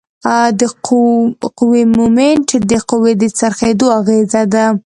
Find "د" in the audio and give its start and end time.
0.59-1.45, 2.71-2.73, 3.21-3.23